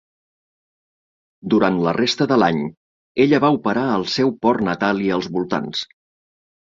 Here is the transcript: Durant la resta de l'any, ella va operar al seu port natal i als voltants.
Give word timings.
Durant 1.53 1.75
la 1.87 1.91
resta 1.97 2.25
de 2.31 2.37
l'any, 2.43 2.63
ella 3.25 3.39
va 3.43 3.51
operar 3.57 3.83
al 3.97 4.07
seu 4.15 4.31
port 4.47 4.65
natal 4.69 5.03
i 5.09 5.13
als 5.19 5.29
voltants. 5.37 5.85